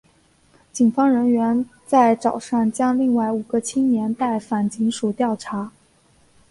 [0.73, 5.71] 警方人员在早上将另外五个青年带返警署调查。